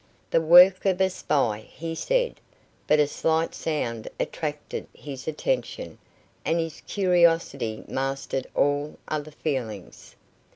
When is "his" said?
4.95-5.27, 6.59-6.81